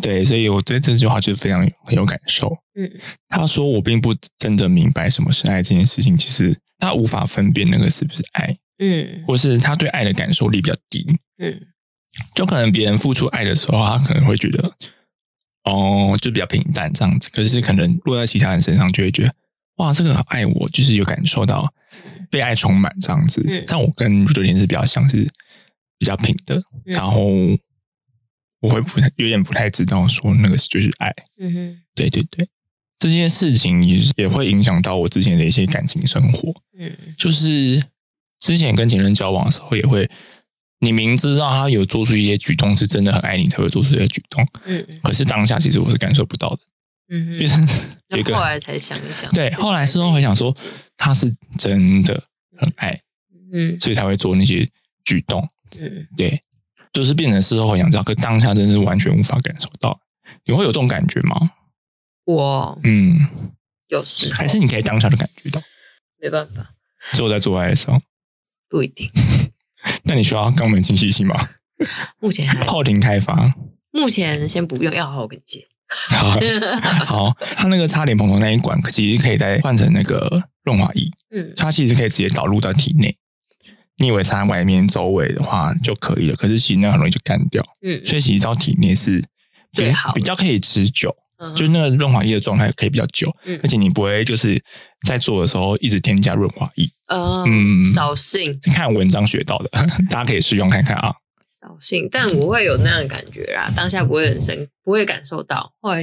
[0.03, 2.57] 对，所以我对这句话就是非常有很有感受。
[2.79, 2.91] 嗯
[3.29, 11.07] 他说我并不真的明白什么是爱这件事情，其实他无法分辨那个是不是爱，嗯或是他对爱的感受力比较低。
[11.39, 11.61] 嗯
[12.35, 14.73] 就可能别人付出爱的时候，他可能会觉得，
[15.65, 17.29] 哦，就比较平淡这样子。
[17.31, 19.35] 可是可能落在其他人身上，就会觉得，
[19.77, 21.73] 哇，这个爱我，就是有感受到
[22.31, 23.43] 被爱充满这样子。
[23.47, 25.29] 嗯但我跟有点是比较像是
[25.99, 26.93] 比较平的，嗯。
[26.93, 27.27] 然后
[28.61, 31.13] 我会不太有点不太知道说那个就是爱。
[31.39, 31.79] 嗯哼。
[31.95, 32.49] 对对对，
[32.99, 36.53] 这件事情也也会影响到我之前的一些感情生活。
[36.79, 36.97] 嗯。
[37.17, 37.83] 就是
[38.41, 40.11] 之前跟前任交往的时候，也会
[40.81, 44.87] 你明知道他有做出一些举动是真的很爱你才会做出这些举动，嗯。
[45.03, 46.61] 可是当下其实我是感受不到的，
[47.09, 50.55] 嗯就哼，是一个后来才想一想，对，后来事后回想说
[50.97, 52.23] 他是真的
[52.59, 53.01] 很爱，
[53.53, 53.81] 嗯。
[53.81, 54.69] 所以才会做那些
[55.03, 55.49] 举动，
[55.81, 56.43] 嗯对，
[56.93, 60.01] 就是变成事后回想知道，可当下真的是完全无法感受到。
[60.45, 61.51] 你会有这种感觉吗？
[62.25, 63.29] 我嗯，
[63.89, 65.61] 有时候还是你可以当下就感觉到，
[66.21, 66.75] 没办法，
[67.13, 68.01] 只有在做爱的时候。
[68.69, 69.09] 不一定，
[70.05, 71.37] 那你需要肛门清洗器吗？
[72.19, 73.55] 目前还后庭开发。
[73.93, 75.67] 目前先不用，要好好跟你借。
[76.11, 76.37] 好，
[77.07, 83.17] 好，它那个擦脸蓬头那一管，其实可以再换成那个润滑液，嗯它其实可以直接导入到体内。
[83.99, 89.21] 你以为擦外面周围的话就可以了，可是其实那很容易就干掉，嗯所以其实到体内是
[89.73, 94.63] 比最好比较可以持久，嗯就是那个润滑液的状态可以比较久，嗯而且你不会就是
[95.07, 96.89] 在做的时候一直添加润滑液。
[97.09, 99.71] 嗯嗯扫兴看文章学到的，
[100.11, 101.13] 大家可以试用看看啊。
[101.47, 106.03] 扫兴，但我会有那样的感觉啦，当下不会很深，不会感受到，后来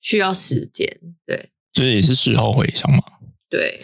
[0.00, 0.86] 需要时间。
[1.26, 2.98] 对就是也是事后回想嘛。
[3.50, 3.80] 对，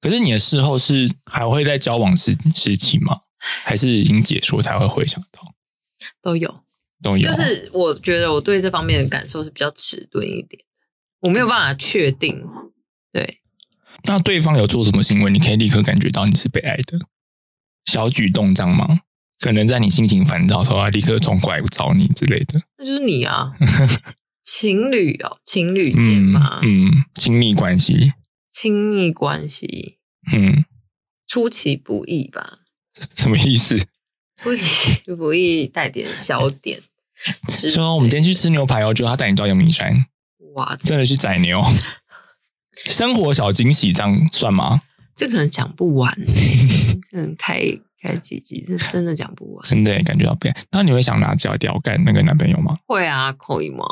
[0.00, 3.20] 可是你的事后是还会在交往时时期吗？
[3.64, 5.54] 还是已经结束才会回想到？
[6.22, 6.62] 都有。
[7.02, 10.62] 都有，就是我觉得我对这方面的感受是比较迟钝一点，
[11.20, 12.44] 我没有办法确定。
[13.10, 13.40] 对，
[14.04, 16.98] 那对方有做什么行为，你可以立刻感觉到你是被爱的
[17.86, 19.00] 小举动，这样吗？
[19.38, 22.60] 可能在你心情烦躁的时候，他立刻冲过来找你之类的。
[22.76, 23.50] 那就是你啊，
[24.44, 28.12] 情侣哦，情侣间嗯嘛，嗯，亲密关系，
[28.50, 29.98] 亲密关系
[30.32, 30.64] 嗯，
[31.26, 32.58] 出其不意吧，
[33.16, 33.78] 什么意思？
[34.36, 36.82] 出其不意带点小点。
[37.70, 40.06] 说我们今天去吃牛排哦，就他带你到阳明山，
[40.54, 41.62] 哇，真的去宰牛，
[42.86, 44.82] 生活小惊喜，这样算吗？
[45.14, 46.24] 这可能讲不完、欸，
[47.10, 47.60] 这能开
[48.00, 49.68] 开几集，这 真的讲不完。
[49.68, 50.56] 真的感觉到被爱。
[50.72, 52.76] 那你会想拿脚吊干那个男朋友吗？
[52.86, 53.84] 会啊，可以吗？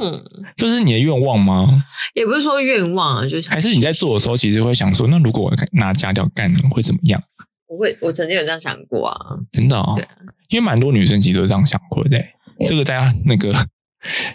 [0.00, 0.22] 嗯，
[0.56, 1.84] 这是你的愿望吗？
[2.14, 7.22] 也不是说愿望啊，就是还是你在做的时候，其实会想说，那如果我拿假吊干会怎么样？
[7.68, 9.36] 我会，我曾经有这样想过啊。
[9.52, 10.10] 真的哦对，啊，
[10.48, 12.34] 因为蛮多女生其实都这样想过的耶。
[12.68, 13.54] 这个大家那个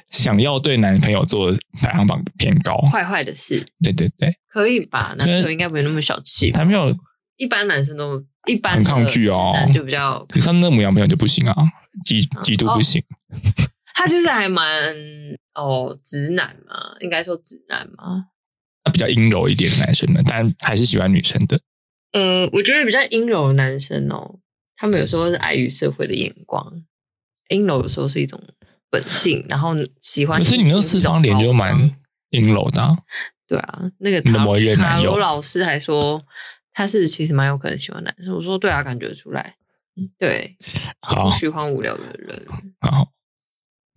[0.10, 2.78] 想要对男朋友做的排行榜偏高。
[2.92, 5.14] 坏坏的事对对对，可以吧？
[5.18, 6.60] 男朋友应该不会那么小气吧。
[6.60, 6.96] 男朋友，
[7.38, 11.55] 一般男生都一般很抗拒哦就比较，可是他那母羊朋友就不行啊，
[12.03, 13.03] 极极度不行。
[13.93, 14.93] 他就是还蛮
[15.53, 18.25] 哦直男嘛，应该说直男嘛。
[18.84, 21.60] 他比较阴柔一点的男生呢，但还是喜欢女生的。
[22.12, 24.39] 呃，我觉得比较阴柔的男生哦，
[24.77, 26.84] 他们有时候是碍于社会的眼光，
[27.49, 28.41] 阴柔有时候是一种
[28.89, 30.38] 本性，然后喜欢。
[30.38, 31.75] 可是你那个四张脸就蛮
[32.29, 32.97] 阴柔的、啊，
[33.47, 36.23] 对啊，那个塔罗老师还说
[36.76, 38.36] 他是其实蛮有可能喜欢男生。
[38.36, 39.56] 我说对啊，感觉得出来。
[39.98, 40.58] 嗯对，
[41.00, 42.46] 好不喜欢无聊的人，
[42.82, 43.08] 好，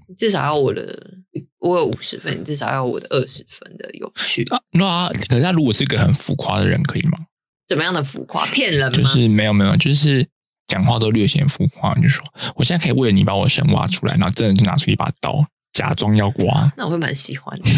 [0.07, 1.19] 你至少要我的，
[1.59, 4.45] 我有五十分，你至少要我的二十分的有趣。
[4.45, 7.19] 啊那可是他如果是一个很浮夸的人，可以吗？
[7.67, 8.47] 怎么样的浮夸？
[8.47, 8.97] 骗人吗？
[8.97, 10.29] 就是没有没有，就是
[10.69, 11.93] 讲话都略显浮夸。
[11.97, 15.45] 你就说我现在可以为了你把我神挖出来，然后真的就拿出一把刀，
[15.79, 16.73] 假装要挖。
[16.77, 17.71] 那我会蛮喜欢的，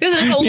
[0.00, 0.40] 有什么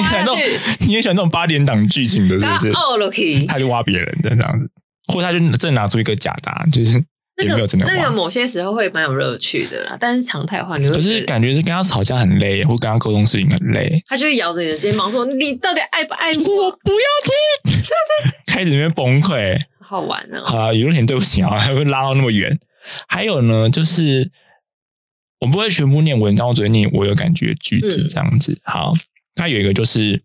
[0.87, 2.71] 你也喜欢那种八点档剧情的，是不是？
[2.71, 3.45] 他哦了可以。
[3.45, 4.69] 他就挖别人的这样子，
[5.13, 7.03] 或者他就真的拿出一个假答案，就是也
[7.37, 7.93] 那个没有真的挖。
[7.93, 14.01] 那个某些时候会蛮有乐趣的啦，但是常态化你会可是感觉是跟他吵架很累，或跟他沟通事情很累。
[14.07, 17.81] 他就会咬着你的肩膀说：“你到底爱不爱我我不要听，
[18.47, 20.43] 开始在那边崩溃。？”好玩哦。
[20.45, 22.57] 好了，有点对不起啊，还会拉到那么远。
[23.07, 24.31] 还有呢，就是
[25.39, 28.59] 我不会全部念文章，我只会念我有感觉的句子嗯这样子。
[28.63, 28.93] 好，
[29.35, 30.23] 那有一个就是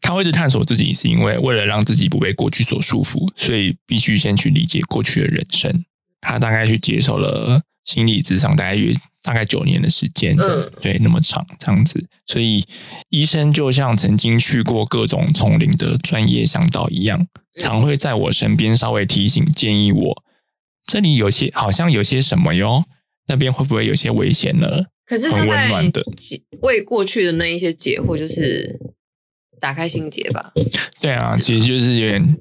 [0.00, 5.84] 他会去探索自己，是因为为了让自己不被过去所束缚，所以必须先去理解过去的人生。
[6.20, 12.06] 他大概去接受了心理智商，大概约大概九年的时间，嗯对，那么长这样子。
[12.26, 12.66] 所以
[13.08, 17.26] 医生就像曾经去过各种丛林的专业向导一样，
[17.58, 20.22] 常会在我身边稍微提醒、建议我，
[20.86, 22.84] 这里有些好像有些什么哟，
[23.28, 24.66] 那边会不会有些危险呢？
[25.06, 26.02] 可是他很温在暖的
[26.60, 28.78] 为过去的那一些解惑，就是
[29.58, 30.52] 打开心结吧。
[31.00, 32.36] 对啊，其实就是有点，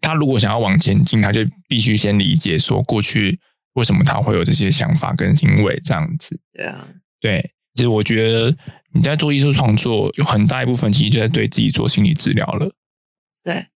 [0.00, 3.40] 他如果想要往前进，他就必须先理解说过去
[3.74, 6.38] 为什么他会有这些想法跟行为这样子。
[6.52, 6.88] 对啊，
[7.20, 8.56] 对，其实我觉得
[8.92, 12.72] 你在做艺术创作，有很大一部分其实就在对自己做心理治疗了。
[13.42, 13.66] 对，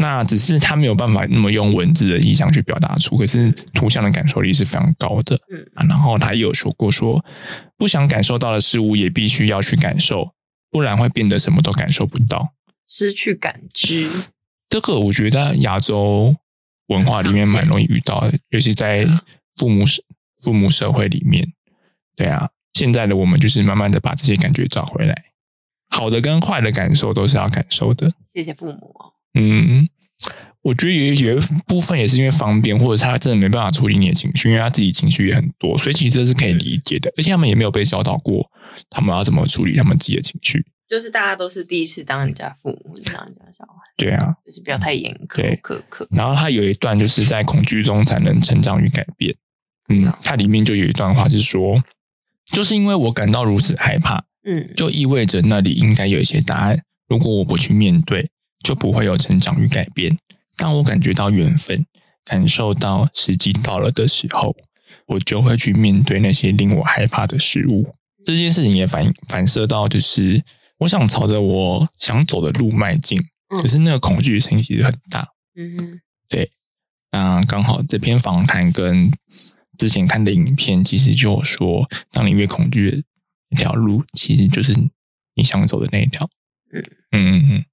[0.00, 5.38] 那只是他没有办法那么用文字的意象去表达出，可是图像的感受力是非常高的。
[5.52, 7.22] 嗯啊，然后他也有说过说，
[7.76, 10.32] 不想感受到的事物也必须要去感受，
[10.70, 12.54] 不然会变得什么都感受不到。
[12.86, 14.10] 失去感知。
[14.70, 16.34] 这个我觉得亚洲
[16.86, 19.20] 文化里面蛮容易遇到的，尤其在嗯
[19.56, 20.02] 父母社
[20.42, 21.52] 父母社会里面。
[22.16, 25.24] 对啊，现在的我们就是慢慢的把这些感觉找回来，
[25.90, 28.14] 好的跟坏的感受都是要感受的。
[28.32, 29.12] 谢谢父母哦。
[29.34, 29.86] 嗯，
[30.62, 37.12] 我觉得也有一部分也是因为方便，或者是他真的没办法处理你的情绪，因为他自己情绪也很多，所以其实这是可以理解的。
[37.16, 38.50] 而且他们也没有被教导过，
[38.90, 40.64] 他们要怎么处理他们自己的情绪。
[40.88, 46.08] 就是大家都是第一次当人家父母，或者当人家小孩，对啊，就是不要太严对苛苛刻。
[46.10, 49.34] 然后他有一段就是在恐惧中才能成长与改变。
[49.88, 51.82] 嗯，它里面就有一段话是说，
[52.52, 56.80] 就是因为我感到如此害怕，嗯就意味着那里应该有一些答案。
[57.08, 58.28] 如果我不去面对，
[58.64, 60.18] 就不会有成长与改变。
[60.56, 61.86] 当我感觉到缘分，
[62.24, 64.54] 感受到时机到了的时候，
[65.06, 67.94] 我就会去面对那些令我害怕的事物。
[68.24, 70.44] 这件事情也反反射到，就是
[70.78, 73.18] 我想朝着我想走的路迈进，
[73.48, 75.28] 嗯可是那个恐惧的声音其实很大。
[75.56, 76.50] 嗯对
[77.12, 79.10] 那刚好这篇访谈跟
[79.78, 83.02] 之前看的影片，其实就有说，当你越恐惧的
[83.48, 84.74] 那条路，其实就是
[85.34, 86.28] 你想走的那一条。
[86.72, 87.64] 嗯嗯嗯嗯，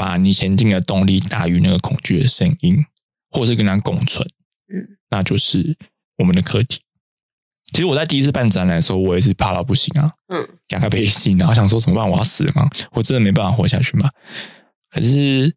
[0.00, 2.82] 把你前进的动力大于那个恐惧的声音，
[3.30, 4.26] 或是跟它共存，
[4.72, 5.76] 嗯那就是
[6.16, 6.80] 我们的课题。
[7.70, 12.08] 其实我在第一次办展览的时候，我也是怕到不行啊，嗯给他背心，然后想说怎么办？
[12.08, 12.66] 我要死了吗？
[12.92, 14.08] 我真的没办法活下去吗？
[14.90, 15.54] 可是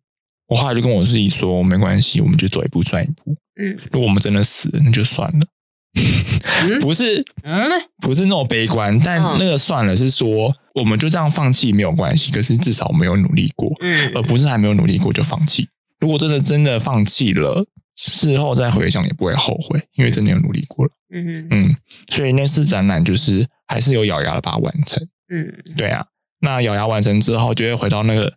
[0.48, 3.34] 我后来就跟我自己说，没关系，我们就走一步算一步。
[3.56, 5.48] 嗯如果我们真的死了，那就算了。
[5.96, 7.70] 嗯不是嗯，
[8.02, 12.32] 不是那么悲观，但嗯那个算了是说，我们就这样放弃没有关系。
[12.32, 15.68] 可是至少我们有努力过，嗯而不是还没有努力过就放弃。
[16.00, 20.92] 如果真的真的放弃了，事后再回想也不会后悔，因为真的有努力过了。
[21.14, 21.76] 嗯嗯，
[22.10, 25.06] 所以那次展览就是还是有咬牙的把它完成。
[25.30, 26.06] 嗯对啊，
[26.40, 28.34] 那咬牙完成之后，就会回到那个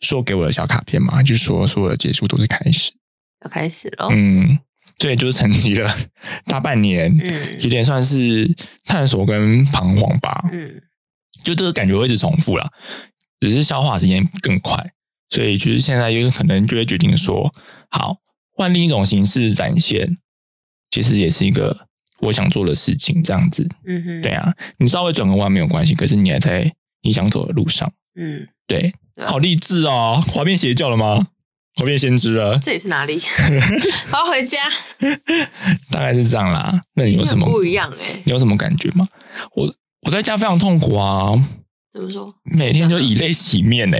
[0.00, 2.92] 说给我的小卡片嘛，就说所有的结束都是开始。
[3.44, 4.08] 要开始了。
[4.10, 4.58] 嗯，
[4.98, 5.96] 对，就是沉寂了
[6.46, 8.52] 大半年，嗯有点算是
[8.84, 10.44] 探索跟彷徨吧。
[10.52, 10.82] 嗯
[11.44, 12.66] 就这个感觉会一直重复啦，
[13.40, 14.92] 只是消化时间更快，
[15.30, 17.50] 所以就是现在就是可能就会决定说，
[17.88, 18.16] 好
[18.50, 20.18] 换另一种形式展现，
[20.90, 21.86] 其实也是一个
[22.20, 23.66] 我想做的事情，这样子。
[23.86, 27.90] 嗯哼对啊，你稍微转个弯没有关系，可是你还在你想走的路上。
[28.16, 30.22] 嗯，对，好励志哦！
[30.32, 31.28] 我要变邪教了吗？
[31.80, 33.20] 我变先知了，这里是哪里？
[34.12, 34.58] 我要回家。
[35.90, 36.82] 大概是这样啦。
[36.94, 38.20] 那你有什么不一样哎？
[38.24, 39.06] 你有什么感觉吗？
[39.54, 41.32] 我我在家非常痛苦啊，
[41.92, 42.34] 怎么说？
[42.42, 43.98] 每天就以泪洗面呢、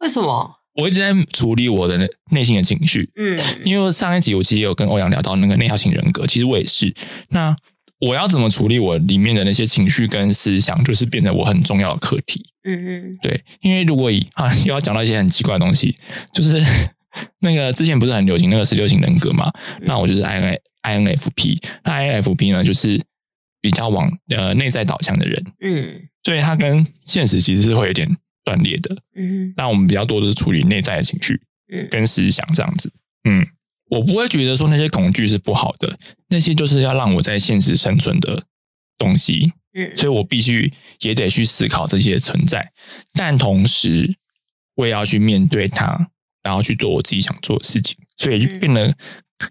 [0.00, 0.58] 为什么？
[0.74, 6.94] 我一直在处理我的内内心的情绪，嗯因为上一集我其实也有跟欧阳聊到那个内向型人格，其实我也是。
[7.28, 7.54] 那
[7.98, 12.51] 我要怎么处理我里面的那些情绪跟思想，就是变成我很重要的课题。
[12.64, 15.96] 嗯嗯对，因为如果以啊又要讲到一些很奇怪的东西，
[16.32, 16.62] 就是
[17.40, 19.50] 那个之前不是很流行那个十六型人格嘛？
[19.82, 23.00] 那我就是 I N I N F P，那 I N F P 呢就是
[23.60, 28.08] 比较往呃内在导向的人，嗯所以它跟现实其实是会有点
[28.44, 28.96] 断裂的。
[29.16, 31.40] 嗯那我们比较多的是处理内在的情绪
[31.72, 32.92] 嗯跟思想这样子。
[33.24, 33.46] 嗯，
[33.90, 35.98] 我不会觉得说那些恐惧是不好的，
[36.28, 38.44] 那些就是要让我在现实生存的
[38.96, 39.52] 东西。
[39.74, 42.72] 嗯所以我必须也得去思考这些存在，
[43.14, 44.16] 但同时
[44.74, 46.10] 我也要去面对它，
[46.42, 47.96] 然后去做我自己想做的事情。
[48.16, 48.94] 所以就变得，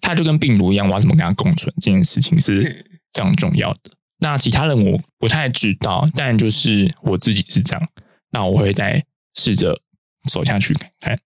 [0.01, 3.91] 它就跟病毒一样，我要怎么跟它共存，这件事情是嗯非常重要的。
[4.19, 7.89] 那其他人我不太知道，但就是我自己是这样，
[8.31, 9.03] 那我会再
[9.35, 9.81] 试着
[10.29, 11.19] 走下去看看。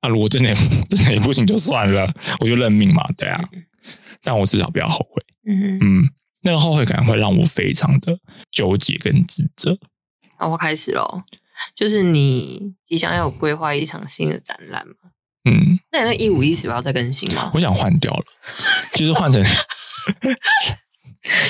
[0.00, 0.54] 啊，如果真的
[0.88, 3.42] 真的也不行就算了，我就认命嘛，对啊。
[4.22, 5.22] 但我至少不要后悔。
[5.46, 6.10] 嗯嗯，嗯，
[6.42, 8.18] 那个后悔感会让我非常的
[8.50, 9.76] 纠结跟自责。
[10.38, 11.22] 那我开始喽。
[11.76, 14.94] 就是你即将要有规划一场新的展览嘛？
[15.44, 17.50] 嗯，那你那一五一十要再更新吗？
[17.52, 18.24] 我想换掉了，
[18.94, 19.44] 就是换成，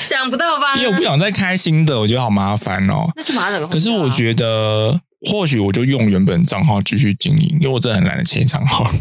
[0.03, 0.75] 想不到吧？
[0.75, 3.09] 因为我不想再开新的，我觉得好麻烦哦。
[3.15, 3.69] 那就把它整个啊。
[3.71, 8.91] 可是我觉得，或许我就用原本账号继续经营，因为我真的很懒得切账号，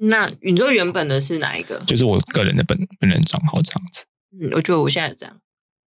[0.00, 1.80] 那你说原本的是哪一个？
[1.86, 4.04] 就是我个人的本本人账号这样子。
[4.40, 5.40] 嗯，我觉得我现在这样，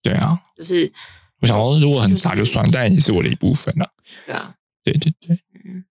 [0.03, 0.93] 对啊，就是
[1.41, 3.89] 我想说，如果很杂就算，但也是我的一部分啊。
[4.27, 5.85] 对啊，对对对，嗯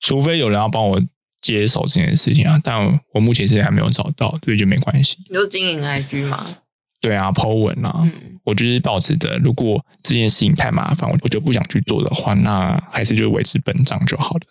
[0.00, 1.00] 除非有人要帮我
[1.40, 5.18] 接手这件事情啊，但我目前现在还没有找到，所以就没关系。
[5.28, 6.58] 你就经营 IG 吗？
[7.00, 14.42] 对啊，Po 文啊，嗯，我就是抱持的，如果这件事情太麻烦，我我就不想去做的话，那还是就维持本账就好了。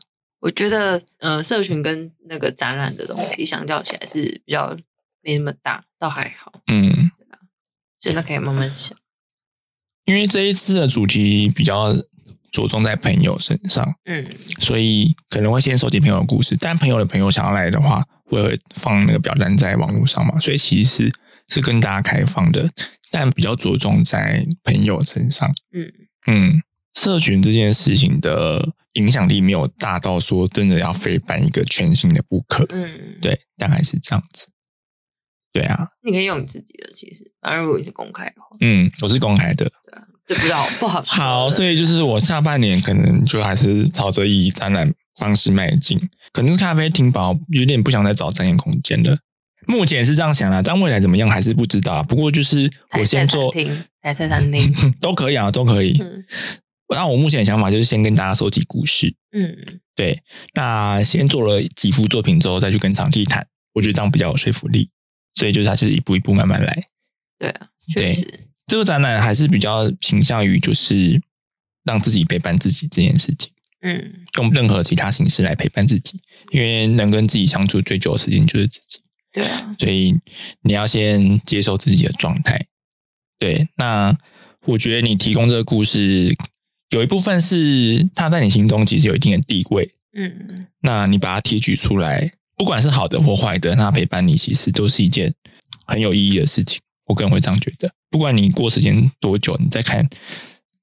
[0.42, 4.76] 我觉得呃，社群跟那个展览的东西相较起来是比较
[5.22, 7.12] 没那么大，倒还好，嗯，
[8.02, 8.98] 现在可以慢慢想。
[10.06, 11.94] 因为这一次的主题比较
[12.52, 14.28] 着重在朋友身上，嗯
[14.60, 21.14] 所以可能会先收集朋友的故事，但朋友的朋友想要来的话，我会放那个表单在网络上嘛，所以其实
[21.48, 22.70] 是跟大家开放的，
[23.12, 25.50] 但比较着重在朋友身上。
[25.72, 25.92] 嗯
[26.28, 26.62] 嗯，
[26.94, 32.66] 社群这件事情的影响力没有大到说真的要非办一个全新的不可。
[32.70, 34.50] 嗯，，对，大概是这样子。
[35.54, 39.66] 对啊，你可以用你自己的，其实，反正如果你是公开的话，嗯，我是公开的。
[39.66, 46.00] 对啊，就不知道不好说好，所以就是我下半年可能就还是朝着以展览方式迈进，
[46.32, 49.18] 可能是咖啡厅吧，有点不想再找展演空间了。
[49.68, 52.02] 目前是这样想的，但未来怎么样还是不知道。
[52.04, 55.98] 不过就是我先做台菜餐厅，台菜餐厅，都可以啊，都可以。
[56.02, 56.24] 嗯
[56.94, 59.56] 那我目前的想法就是先跟大家收集故事，嗯
[59.96, 60.22] 对，
[60.56, 64.90] 那先做了几幅作品之后，再去跟场地谈，我觉得这样比较有说服力。
[65.34, 66.82] 所以就是它就是一步一步慢慢来。
[67.40, 71.22] 对啊，对确实，这个展览还是比较倾向于就是
[71.84, 73.52] 让自己陪伴自己这件事情，
[73.82, 76.20] 嗯用任何其他形式来陪伴自己，
[76.52, 79.02] 因为能跟自己相处最久的时间就是自己，
[79.34, 80.16] 对啊，所以
[80.62, 82.68] 你要先接受自己的状态。
[83.40, 84.16] 对，那
[84.68, 86.38] 我觉得你提供这个故事，
[86.92, 95.34] 有一部分是它在你心中其实有一定的地位，嗯那你把它提取出来，不管是好的或坏的，那陪伴你其实都是一件
[95.88, 96.80] 很有意义的事情。
[97.06, 100.08] 我个人会这样觉得，不管你过时间多久，你再看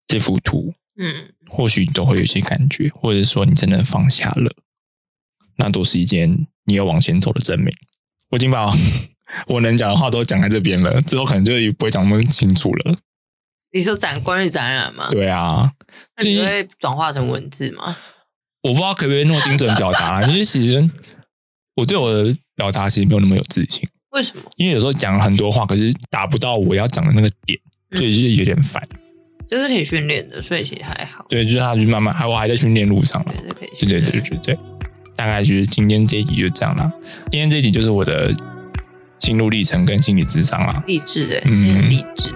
[0.09, 4.53] 这幅图，嗯或许你都会有一些感觉，或者说你真的放下了，
[5.59, 7.73] 那都是一件你要往前走的证明。
[8.31, 8.73] 我已经把
[9.47, 12.99] 我能讲的话都讲在这边了，之后可能就不会讲那么清楚了。
[13.71, 15.09] 你说展关于展览吗？
[15.13, 15.75] 对啊，
[16.17, 17.97] 那你会转化成文字吗？
[18.63, 20.91] 我不知道可不可以那么精准表达，因 为其实
[21.79, 23.89] 我对我的表达其实没有那么有自信。
[24.11, 24.43] 为什么？
[24.57, 27.57] 因为有时候讲了很多话，可是达不到我要讲的那个点，
[27.93, 28.83] 嗯所以就是有点烦。
[29.47, 31.25] 这是可以训练的，所以其实还好。
[31.29, 33.45] 对，就是他就慢慢，还我还在训练路上了对，。
[33.49, 34.01] 这可以对。
[34.01, 34.59] 对对对对对，
[35.15, 36.93] 大概就是今天这一集就这样啦。
[37.31, 38.35] 今天这一集就是我的
[39.21, 40.83] 心路历程跟心理智商啦。
[40.85, 42.33] 励志的，嗯励志。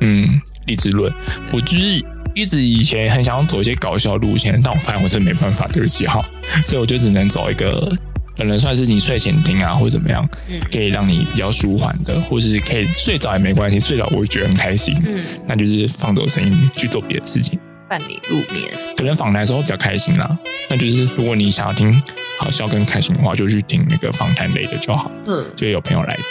[0.00, 1.12] 嗯，励志论，
[1.52, 6.28] 我就是一直以前很想走一些搞笑路线，但我发现我真的没办法，对不起哈，
[6.66, 7.96] 所以我就只能走一个
[8.40, 14.96] 可能算是你睡前听啊，或者怎么样，嗯可以让你比较舒缓的，或是可以睡着也没关系，睡着我会觉得很开心。
[15.06, 18.70] 嗯，那就是放走声音去做别的事情，伴你入眠。
[18.96, 20.38] 可能访谈的时候比较开心啦。
[20.70, 21.92] 那就是如果你想要听
[22.38, 26.22] 好笑跟开心的话，就去听那个访谈类的就好，嗯，就有朋友来的。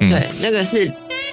[0.00, 0.88] 嗯对，那个是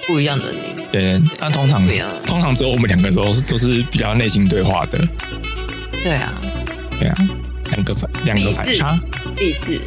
[0.08, 0.58] 不一样的你。
[0.90, 1.86] 对，那通常
[2.26, 4.98] 通常只有我们两个都是都是比较内心对话的，
[6.02, 6.34] 对啊，
[6.98, 7.16] 对啊，
[7.76, 8.98] 两个反两个反差，
[9.36, 9.80] 励志。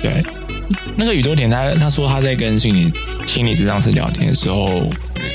[0.00, 0.22] 对。
[0.96, 2.92] 那个宇多田他他说他在跟心理
[3.26, 4.88] 心理咨商师聊天的时候，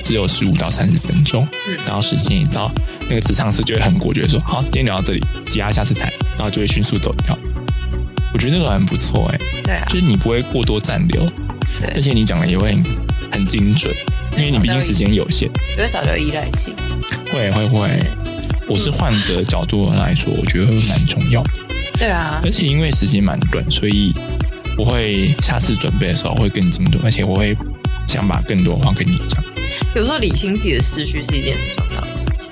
[0.03, 2.72] 只有十五到三十分钟，嗯然后时间一到，
[3.10, 7.38] 那个咨商师就会很果决地说：“好，今天聊到这里，其他下次谈。”然后就会迅速走掉。
[8.34, 11.30] 我觉得那个很不错哎、对啊就，是你不会过多暂留，
[11.93, 12.84] 而，且你讲的也会很
[13.32, 13.93] 很精准，
[14.34, 15.49] 因为你毕竟时间有限。
[15.76, 16.74] 不会少掉依赖性。
[17.34, 18.03] 会会会，
[18.68, 21.49] 我是患者角度来说，我觉得会蛮重要的。
[21.98, 24.14] 对啊而，且因为时间蛮短，所以
[24.78, 27.56] 我会下次准备的时候会更精准，而且我会
[28.08, 29.43] 想把更多话跟你讲。
[29.96, 32.50] 有时候理清自己的思绪是一件很重要的事情。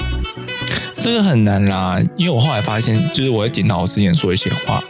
[0.99, 4.81] 这个很难啦，因为我后来发现，就是我会检讨我之前说一些话，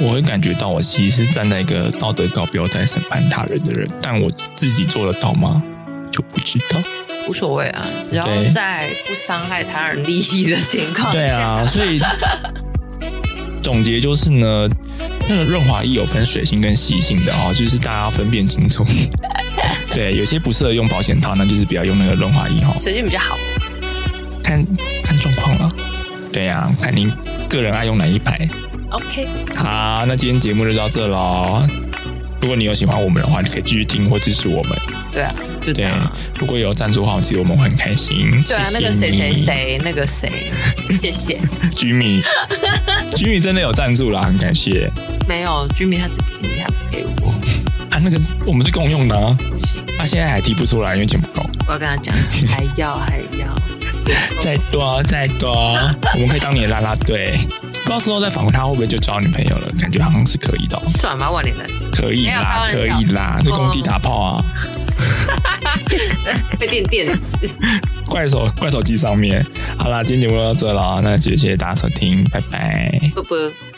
[0.00, 5.60] 我会感觉到我其实是站在一个道德高标在审判他人的人，但我自己做得到吗？
[6.12, 6.80] 就不知道。
[7.26, 11.98] 无所谓啊，只要在不伤害他人利益的情况下，对啊，所以
[13.64, 14.68] 总结就是呢，
[15.26, 18.84] 那个润滑液有分水性跟细性的哦，就是大家要分辨清楚。
[19.94, 23.38] 对，有些不适合用保险套，那就是不要用那个润滑液哈、哦，水性比较好。
[24.42, 24.62] 看
[25.02, 25.70] 看状况了。
[26.30, 27.10] 对呀、看您
[27.48, 28.36] 个人爱用哪一排。
[28.90, 31.66] OK，好，那今天节目就到这喽。
[32.42, 34.78] 如果你有喜欢我们的话，你可以继续听或支持我们。
[35.10, 35.34] 对啊，
[35.72, 35.88] 对
[36.38, 38.30] 如果有赞助的话，其实我们会很开心。
[38.46, 40.30] 对啊，谢谢那个谁谁你谁，那个谁，
[41.00, 41.38] 谢谢。
[41.74, 44.90] ，Jimmy，Jimmy 真的有赞助啦，很感谢
[45.28, 47.30] 没有居民他只给你，他不给我，
[47.90, 47.98] 啊。
[48.02, 51.48] 那个我们是共用的啊，不行，他、现在还提不出来，因为钱不够。
[51.66, 52.14] 我要跟他讲，
[52.48, 53.54] 还要还要。
[54.40, 55.50] 再多再多，
[56.14, 57.38] 我们可以当你的啦啦队。
[57.86, 59.72] 到时候再访问他，会不会就交女朋友了？
[59.78, 64.44] 感觉好像是可以的哦、算吧，万年男子可以啦，可以啦，在工地打炮啊，
[66.58, 67.36] 会电电死。
[68.06, 69.44] 怪手怪手机上面。
[69.78, 73.00] 好啦，今天节目就到这了，那谢谢大家收听，拜拜。
[73.14, 73.73] 啵啵。